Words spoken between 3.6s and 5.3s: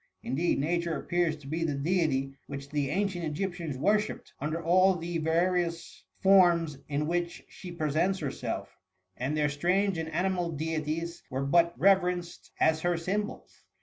worshipped, under all the